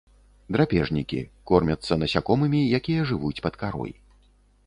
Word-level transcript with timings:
Драпежнікі, 0.55 1.19
кормяцца 1.51 1.97
насякомымі, 2.03 2.61
якія 2.79 3.01
жывуць 3.13 3.43
пад 3.47 3.53
карой. 3.65 3.93